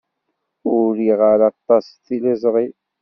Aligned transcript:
Ur 0.75 0.83
riɣ 0.97 1.19
ara 1.31 1.45
aṭas 1.51 1.85
tiliẓri. 2.05 2.67